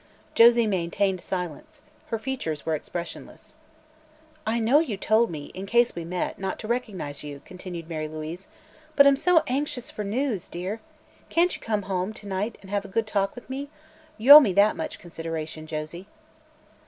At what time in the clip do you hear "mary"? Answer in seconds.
7.87-8.07